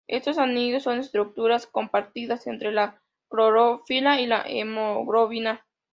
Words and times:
Estos 0.07 0.39
anillos 0.39 0.81
son 0.81 0.97
estructuras 0.97 1.67
compartidas 1.67 2.47
entre 2.47 2.71
la 2.71 2.99
clorofila 3.29 4.19
y 4.19 4.25
la 4.25 4.41
hemoglobina. 4.47 5.63